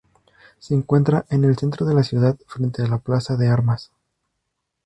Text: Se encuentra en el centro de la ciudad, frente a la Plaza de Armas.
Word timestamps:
Se 0.57 0.73
encuentra 0.73 1.27
en 1.29 1.43
el 1.43 1.59
centro 1.59 1.85
de 1.85 1.93
la 1.93 2.01
ciudad, 2.01 2.35
frente 2.47 2.81
a 2.81 2.87
la 2.87 2.97
Plaza 2.97 3.37
de 3.37 3.49
Armas. 3.49 3.91